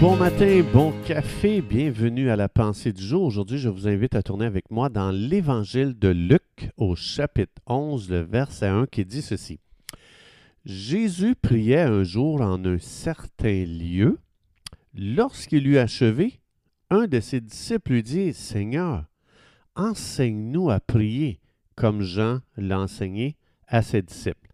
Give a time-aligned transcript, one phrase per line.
[0.00, 3.22] Bon matin, bon café, bienvenue à la pensée du jour.
[3.22, 8.08] Aujourd'hui, je vous invite à tourner avec moi dans l'évangile de Luc au chapitre 11,
[8.08, 9.60] le verset 1 qui dit ceci.
[10.64, 14.18] Jésus priait un jour en un certain lieu.
[14.94, 16.40] Lorsqu'il eut achevé,
[16.88, 19.04] un de ses disciples lui dit, Seigneur,
[19.76, 21.40] enseigne-nous à prier
[21.76, 23.36] comme Jean l'a enseigné
[23.68, 24.48] à ses disciples.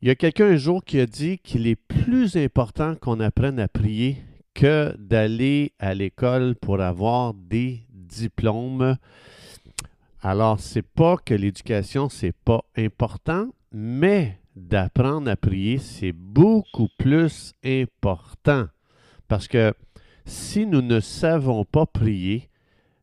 [0.00, 3.60] Il y a quelqu'un un jour qui a dit qu'il est plus important qu'on apprenne
[3.60, 4.16] à prier
[4.60, 8.98] que d'aller à l'école pour avoir des diplômes.
[10.20, 17.54] Alors, c'est pas que l'éducation, c'est pas important, mais d'apprendre à prier, c'est beaucoup plus
[17.64, 18.66] important.
[19.28, 19.72] Parce que
[20.26, 22.50] si nous ne savons pas prier,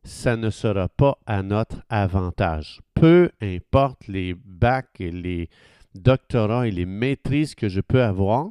[0.04, 2.82] ça ne sera pas à notre avantage.
[2.94, 5.50] Peu importe les bacs et les
[5.96, 8.50] doctorats et les maîtrises que je peux avoir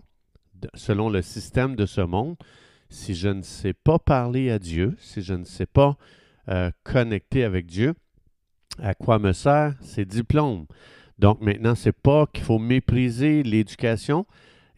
[0.74, 2.36] selon le système de ce monde,
[2.90, 5.98] si je ne sais pas parler à Dieu, si je ne sais pas
[6.50, 7.94] euh, connecter avec Dieu,
[8.80, 10.66] à quoi me sert ces diplômes?
[11.20, 14.26] Donc maintenant, ce n'est pas qu'il faut mépriser l'éducation.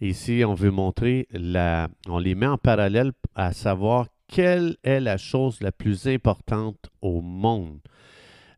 [0.02, 1.90] Ici, on veut montrer la.
[2.08, 7.22] On les met en parallèle à savoir quelle est la chose la plus importante au
[7.22, 7.80] monde.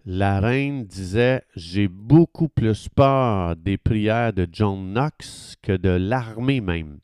[0.05, 6.61] La reine disait J'ai beaucoup plus peur des prières de John Knox que de l'armée
[6.61, 6.99] même.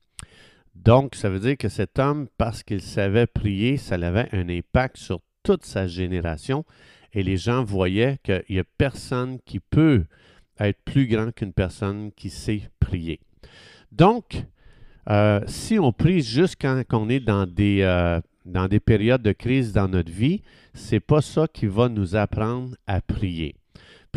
[0.83, 4.97] Donc, ça veut dire que cet homme, parce qu'il savait prier, ça avait un impact
[4.97, 6.65] sur toute sa génération
[7.13, 10.05] et les gens voyaient qu'il n'y a personne qui peut
[10.59, 13.19] être plus grand qu'une personne qui sait prier.
[13.91, 14.43] Donc,
[15.09, 19.33] euh, si on prie juste quand on est dans des, euh, dans des périodes de
[19.33, 20.41] crise dans notre vie,
[20.73, 23.55] c'est pas ça qui va nous apprendre à prier.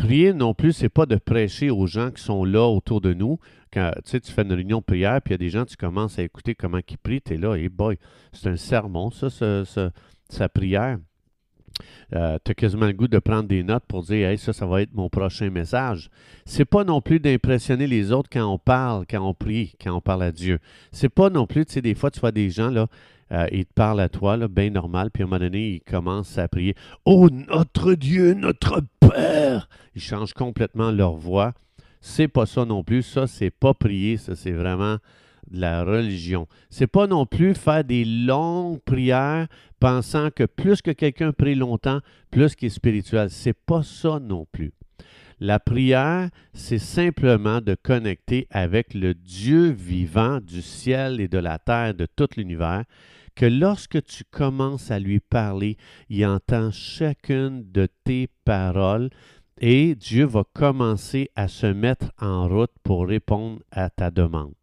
[0.00, 3.38] Prier non plus, c'est pas de prêcher aux gens qui sont là autour de nous.
[3.70, 6.18] Quand tu fais une réunion de prière, puis il y a des gens, tu commences
[6.18, 7.98] à écouter comment ils prient, tu es là, et boy,
[8.32, 9.28] c'est un sermon, ça,
[10.30, 10.98] sa prière.
[12.14, 14.66] Euh, tu as quasiment le goût de prendre des notes pour dire hey, ça, ça
[14.66, 16.10] va être mon prochain message.
[16.44, 20.00] C'est pas non plus d'impressionner les autres quand on parle, quand on prie, quand on
[20.00, 20.58] parle à Dieu.
[20.92, 22.86] C'est pas non plus, tu sais, des fois, tu vois des gens, là,
[23.32, 26.36] euh, ils te parlent à toi, bien normal, puis à un moment donné, ils commencent
[26.38, 26.74] à prier
[27.04, 31.52] Oh notre Dieu, notre Père Ils changent complètement leur voix.
[32.00, 33.02] C'est pas ça non plus.
[33.02, 34.96] Ça, c'est pas prier, ça, c'est vraiment
[35.50, 36.46] de la religion.
[36.70, 42.00] C'est pas non plus faire des longues prières pensant que plus que quelqu'un prie longtemps,
[42.30, 43.30] plus qu'il est spirituel.
[43.30, 44.72] C'est pas ça non plus.
[45.42, 51.58] La prière, c'est simplement de connecter avec le Dieu vivant du ciel et de la
[51.58, 52.84] terre, de tout l'univers,
[53.34, 55.78] que lorsque tu commences à lui parler,
[56.10, 59.08] il entend chacune de tes paroles
[59.60, 64.59] et Dieu va commencer à se mettre en route pour répondre à ta demande.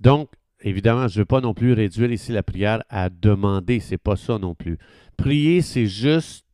[0.00, 3.98] Donc, évidemment, je ne veux pas non plus réduire ici la prière à demander, c'est
[3.98, 4.78] pas ça non plus.
[5.16, 6.44] Prier, c'est juste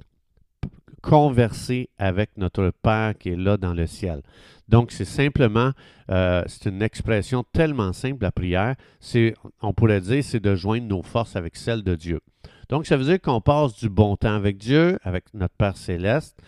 [1.02, 4.22] converser avec notre Père qui est là dans le ciel.
[4.68, 5.72] Donc, c'est simplement,
[6.10, 8.76] euh, c'est une expression tellement simple, la prière.
[9.00, 12.20] C'est, on pourrait dire, c'est de joindre nos forces avec celles de Dieu.
[12.68, 16.40] Donc, ça veut dire qu'on passe du bon temps avec Dieu, avec notre Père céleste,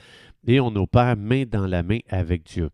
[0.47, 2.71] et on opère main dans la main avec Dieu.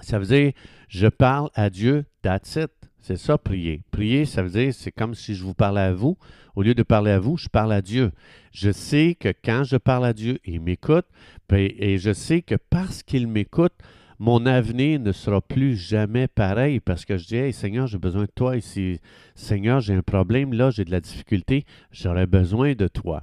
[0.00, 0.52] Ça veut dire,
[0.88, 2.58] je parle à Dieu, that's.
[3.06, 3.82] C'est ça, prier.
[3.90, 6.16] Prier, ça veut dire, c'est comme si je vous parlais à vous.
[6.56, 8.12] Au lieu de parler à vous, je parle à Dieu.
[8.50, 11.04] Je sais que quand je parle à Dieu, il m'écoute.
[11.52, 13.74] Et je sais que parce qu'il m'écoute,
[14.18, 18.32] mon avenir ne sera plus jamais pareil parce que je dis, Seigneur, j'ai besoin de
[18.34, 18.98] toi ici.
[19.34, 23.22] Seigneur, j'ai un problème là, j'ai de la difficulté, j'aurais besoin de toi.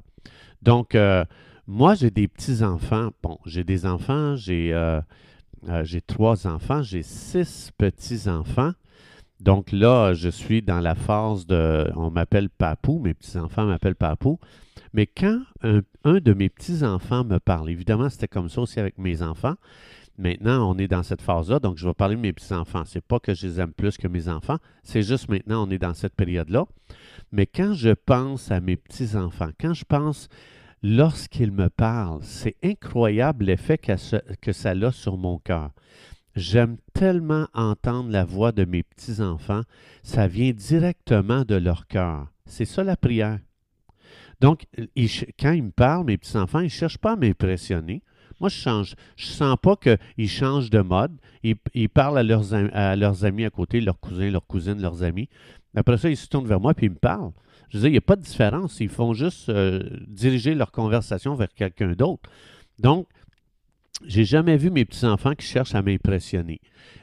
[0.61, 1.25] Donc, euh,
[1.65, 3.09] moi, j'ai des petits-enfants.
[3.23, 5.01] Bon, j'ai des enfants, j'ai euh,
[5.69, 8.73] euh, trois enfants, j'ai six petits-enfants.
[9.41, 14.39] Donc là, je suis dans la phase de, on m'appelle papou, mes petits-enfants m'appellent papou.
[14.93, 19.23] Mais quand un, de mes petits-enfants me parle, évidemment, c'était comme ça aussi avec mes
[19.23, 19.55] enfants.
[20.19, 22.83] Maintenant, on est dans cette phase-là, donc je vais parler de mes petits-enfants.
[22.85, 25.79] C'est pas que je les aime plus que mes enfants, c'est juste maintenant, on est
[25.79, 26.65] dans cette période-là.
[27.31, 30.29] Mais quand je pense à mes petits-enfants, quand je pense
[30.83, 35.71] lorsqu'ils me parlent, c'est incroyable l'effet que ça a sur mon cœur.
[36.35, 39.63] J'aime tellement entendre la voix de mes petits-enfants,
[40.03, 42.27] ça vient directement de leur cœur.
[42.45, 43.39] C'est ça la prière.
[44.39, 44.65] Donc,
[45.39, 48.01] quand ils me parlent, mes petits-enfants, ils ne cherchent pas à m'impressionner.
[48.39, 48.95] Moi, je change.
[49.17, 51.15] Je sens pas qu'ils changent de mode.
[51.43, 55.29] Ils, parlent à leurs, à leurs, amis à côté, leurs cousins, leurs cousines, leurs amis.
[55.75, 57.33] Après ça, ils se tournent vers moi et ils me parlent.
[57.69, 58.79] Je veux dire, il n'y a pas de différence.
[58.79, 62.29] Ils font juste euh, diriger leur conversation vers quelqu'un d'autre.
[62.79, 63.07] Donc,
[64.05, 66.59] J'ai jamais vu mes petits-enfants qui cherchent à m'impressionner.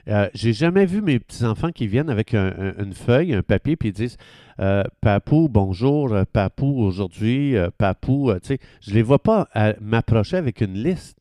[0.08, 3.92] Euh, j'ai jamais vu mes petits-enfants qui viennent avec une feuille, un papier, puis ils
[3.92, 4.16] disent
[4.60, 8.32] euh, Papou, bonjour, euh, Papou, aujourd'hui, Papou.
[8.42, 9.48] tu sais, je ne les vois pas
[9.80, 11.18] m'approcher avec une liste.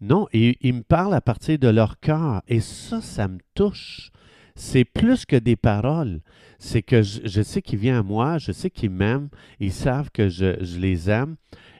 [0.00, 2.42] Non, ils, me parlent à partir de leur cœur.
[2.48, 4.10] Et ça, ça me touche.
[4.54, 6.20] C'est plus que des paroles.
[6.58, 9.28] C'est que je, sais qu'ils viennent à moi, je sais qu'ils m'aiment,
[9.60, 11.36] ils savent que je, je les aime.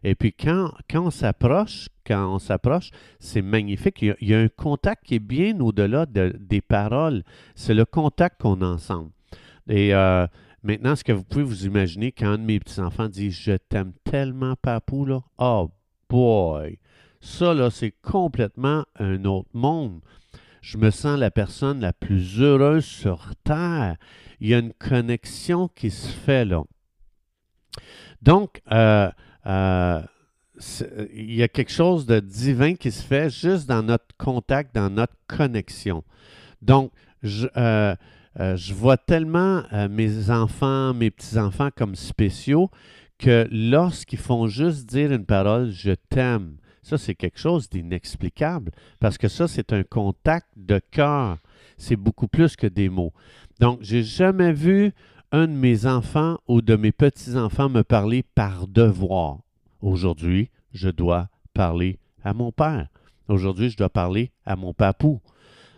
[0.06, 4.00] Et puis quand, quand on s'approche, quand on s'approche, c'est magnifique.
[4.02, 7.24] Il y, a, un contact qui est bien au-delà des paroles.
[7.56, 9.10] C'est le contact qu'on a ensemble.
[9.68, 10.28] Et euh,
[10.62, 13.94] maintenant, ce que vous pouvez vous imaginer quand un de mes petits-enfants dit Je t'aime
[14.04, 15.22] tellement, papou, là.
[15.38, 15.72] Oh
[16.08, 16.78] boy!
[17.20, 20.02] Ça, là, c'est complètement un autre monde.
[20.60, 23.96] Je me sens la personne la plus heureuse sur Terre.
[24.38, 26.62] Il y a une connexion qui se fait là.
[28.22, 29.10] Donc, euh,
[29.46, 30.02] euh,
[31.14, 34.90] il y a quelque chose de divin qui se fait juste dans notre contact, dans
[34.90, 36.02] notre connexion.
[36.62, 37.94] Donc, je, euh,
[38.40, 42.70] euh, vois tellement mes enfants, mes petits-enfants comme spéciaux
[43.18, 49.16] que lorsqu'ils font juste dire une parole, je t'aime, ça c'est quelque chose d'inexplicable parce
[49.16, 51.38] que ça c'est un contact de cœur.
[51.78, 53.12] C'est beaucoup plus que des mots.
[53.60, 54.92] Donc, j'ai jamais vu
[55.36, 59.40] un de mes enfants ou de mes petits-enfants me parler par devoir.
[59.82, 62.88] Aujourd'hui, je dois parler à mon père.
[63.28, 65.20] Aujourd'hui, je dois parler à mon papou.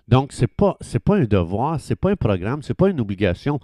[0.07, 2.89] Donc, ce n'est pas, pas un devoir, ce n'est pas un programme, ce n'est pas
[2.89, 3.59] une obligation.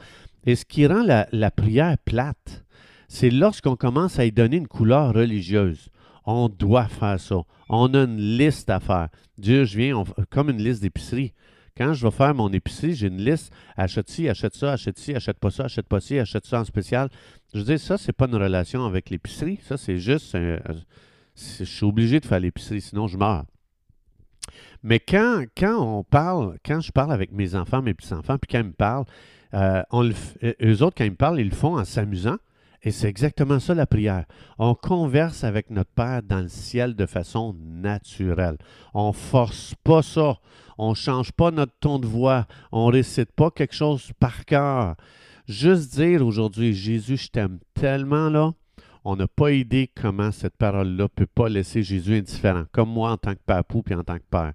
[0.44, 2.64] Et ce qui rend la, la prière plate,
[3.06, 5.90] c'est lorsqu'on commence à y donner une couleur religieuse.
[6.26, 7.36] On doit faire ça.
[7.68, 9.10] On a une liste à faire.
[9.38, 11.34] Dieu, je viens comme une liste d'épicerie.
[11.76, 13.52] Quand je vais faire mon épicerie, j'ai une liste.
[13.76, 16.64] Achète ci, achète ça, achète ci, achète pas ça, achète pas ci, achète ça en
[16.64, 17.08] spécial.
[17.52, 19.58] Je dire, ça, c'est pas une relation avec l'épicerie.
[19.62, 20.36] Ça, c'est juste.
[20.36, 23.44] je suis obligé de faire l'épicerie, sinon je meurs.
[24.84, 28.60] Mais quand, quand on parle, quand je parle avec mes enfants, mes petits-enfants, puis quand
[28.60, 29.06] ils me parlent,
[29.54, 32.36] euh, on eux autres, quand ils me parlent, ils le font en s'amusant.
[32.84, 34.26] Et c'est exactement ça la prière.
[34.58, 38.58] On converse avec notre Père dans le ciel de façon naturelle.
[38.92, 40.36] On ne force pas ça.
[40.76, 42.46] On ne change pas notre ton de voix.
[42.72, 44.96] On ne récite pas quelque chose par cœur.
[45.48, 48.52] Juste dire aujourd'hui, Jésus, je t'aime tellement là.
[49.06, 53.12] On n'a pas idée comment cette parole-là ne peut pas laisser Jésus indifférent, comme moi
[53.12, 54.52] en tant que papou puis en tant que père.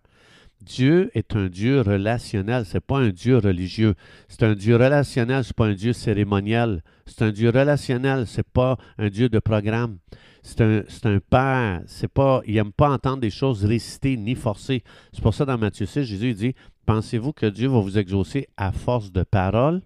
[0.62, 3.96] Dieu est un Dieu relationnel, ce n'est pas un Dieu religieux.
[4.28, 6.84] C'est un Dieu relationnel, ce n'est pas un Dieu cérémoniel.
[7.06, 9.98] C'est un Dieu relationnel, ce n'est pas un Dieu de programme.
[10.44, 14.84] C'est un, un, Père, c'est pas, il n'aime pas entendre des choses récitées ni forcées.
[15.14, 18.72] C'est pour ça dans Matthieu 6, Jésus dit, pensez-vous que Dieu va vous exaucer à
[18.72, 19.82] force de paroles?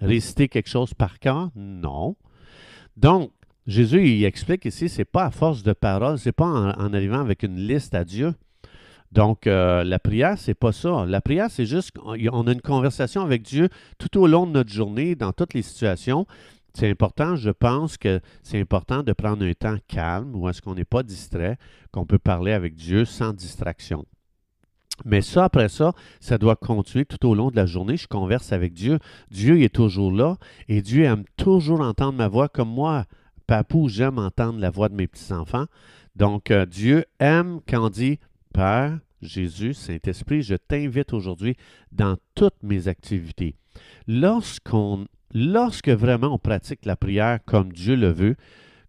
[0.00, 1.50] Réciter quelque chose par cœur?
[1.54, 2.16] Non.
[2.96, 3.32] Donc,
[3.66, 7.44] Jésus, il explique ici, c'est pas à force de paroles, c'est pas en arrivant avec
[7.44, 8.34] une liste à Dieu.
[9.12, 11.04] Donc, euh, la prière, c'est pas ça.
[11.06, 13.68] La prière, c'est juste qu'on a une conversation avec Dieu
[13.98, 16.26] tout au long de notre journée, dans toutes les situations.
[16.72, 20.74] C'est important, je pense que c'est important de prendre un temps calme où est-ce qu'on
[20.74, 21.58] n'est pas distrait,
[21.92, 24.06] qu'on peut parler avec Dieu sans distraction.
[25.04, 27.98] Mais ça, après ça, ça doit continuer tout au long de la journée.
[27.98, 28.98] Je converse avec Dieu.
[29.30, 30.38] Dieu est toujours là
[30.68, 33.04] et Dieu aime toujours entendre ma voix comme moi.
[33.46, 35.66] Papou, j'aime entendre la voix de mes petits-enfants.
[36.16, 38.18] Donc, euh, Dieu aime quand on dit
[38.52, 41.56] Père, Jésus, Saint-Esprit, je t'invite aujourd'hui
[41.90, 43.56] dans toutes mes activités.
[44.06, 44.68] Lorsque
[45.88, 48.36] vraiment on pratique la prière comme Dieu le veut,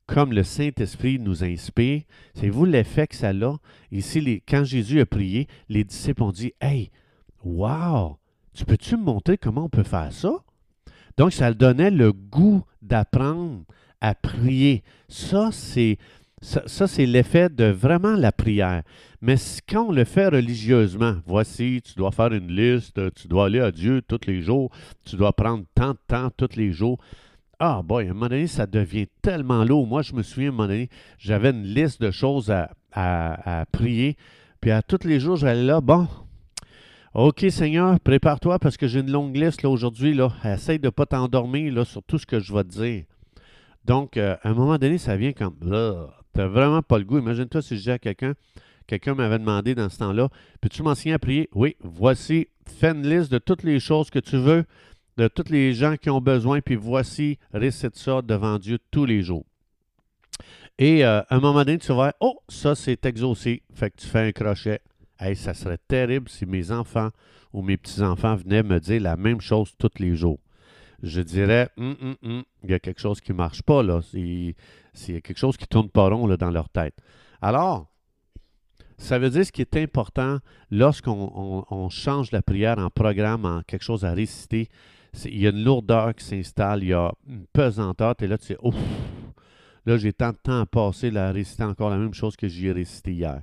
[0.05, 2.01] comme le Saint-Esprit nous inspire,
[2.33, 3.57] c'est vous l'effet que ça a?
[3.91, 6.91] Ici, quand Jésus a prié, les disciples ont dit Hey,
[7.43, 8.17] wow,
[8.53, 10.43] tu peux-tu me montrer comment on peut faire ça?
[11.17, 13.63] Donc, ça donnait le goût d'apprendre
[14.01, 14.83] à prier.
[15.07, 15.97] Ça, c'est
[16.43, 18.83] ça, c'est l'effet de vraiment la prière.
[19.21, 19.35] Mais
[19.67, 23.71] quand on le fait religieusement, voici, tu dois faire une liste, tu dois aller à
[23.71, 24.69] Dieu tous les jours,
[25.05, 26.99] tu dois prendre tant de temps tous les jours.
[27.59, 29.87] Ah, boy, à un moment donné, ça devient tellement lourd.
[29.87, 34.17] Moi, je me souviens, à un moment donné, j'avais une liste de choses à, prier.
[34.59, 36.07] Puis à tous les jours, j'allais là, bon,
[37.13, 40.13] OK, Seigneur, prépare-toi parce que j'ai une longue liste aujourd'hui.
[40.13, 40.33] Là.
[40.43, 43.05] Essaye de ne pas t'endormir là, sur tout ce que je vais te dire.
[43.85, 46.09] Donc, euh, à un moment donné, ça vient comme là,
[46.39, 47.19] n'as vraiment pas le goût.
[47.19, 48.33] Imagine-toi si je dis à quelqu'un,
[48.87, 50.29] quelqu'un m'avait demandé dans ce temps-là,
[50.61, 51.49] peux-tu m'enseigner à prier?
[51.53, 54.65] Oui, voici, fais une liste de toutes les choses que tu veux,
[55.17, 59.21] de tous les gens qui ont besoin, puis voici, récite ça devant Dieu tous les
[59.21, 59.45] jours.
[60.79, 63.61] Et euh, à un moment donné, tu vas voir, oh, ça c'est exaucé.
[63.73, 64.81] Fait que tu fais un crochet.
[65.19, 67.09] Hey, ça serait terrible si mes enfants
[67.53, 70.39] ou mes petits-enfants venaient me dire la même chose tous les jours
[71.03, 74.01] je dirais, hum, hum, hum, il y a quelque chose qui ne marche pas, là.
[74.93, 76.95] C'est quelque chose qui ne tourne pas rond là, dans leur tête.
[77.41, 77.89] Alors,
[78.97, 80.37] Ça veut dire ce qui est important
[80.71, 84.69] lorsqu'on change la prière en programme, en quelque chose à réciter.
[85.25, 88.45] Il y a une lourdeur qui s'installe, il y a une pesanteur, et là tu
[88.45, 88.75] sais, ouf,
[89.85, 92.67] là j'ai tant de temps à passer à réciter encore la même chose que j'y
[92.67, 93.41] ai récité hier.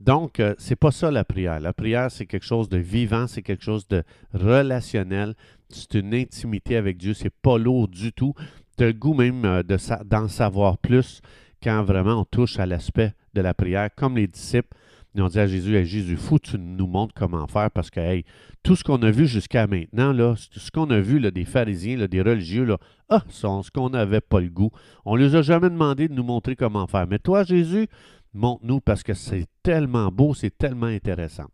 [0.00, 1.60] Donc, euh, c'est pas ça la prière.
[1.60, 4.02] La prière, c'est quelque chose de vivant, c'est quelque chose de
[4.32, 5.34] relationnel.
[5.68, 7.12] C'est une intimité avec Dieu.
[7.12, 8.34] C'est pas lourd du tout.
[8.78, 9.62] Tu as le goût même euh,
[10.04, 11.20] d'en savoir plus
[11.62, 14.74] quand vraiment on touche à l'aspect de la prière, comme les disciples.
[15.14, 17.98] Ils ont dit à Jésus, hey, Jésus, fou, tu nous montres comment faire parce que
[17.98, 18.24] hey,
[18.62, 21.96] tout ce qu'on a vu jusqu'à maintenant, là, ce qu'on a vu là, des pharisiens,
[21.96, 22.78] là, des religieux, là,
[23.08, 24.70] ah, ce qu'on n'avait pas le goût.
[25.04, 27.08] On ne les a jamais demandé de nous montrer comment faire.
[27.08, 27.88] Mais toi, Jésus,
[28.34, 31.46] montre-nous parce que c'est tellement beau, c'est tellement intéressant.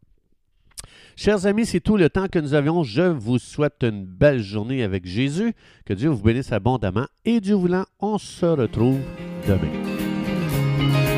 [1.16, 2.82] Chers amis, c'est tout le temps que nous avions.
[2.82, 5.54] Je vous souhaite une belle journée avec Jésus.
[5.86, 7.06] Que Dieu vous bénisse abondamment.
[7.24, 9.00] Et Dieu voulant, on se retrouve
[9.48, 11.15] demain.